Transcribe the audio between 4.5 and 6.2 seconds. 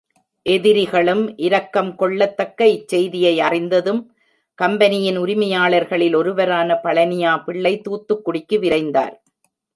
கம்பெனியின் உரிமையாளர்களில்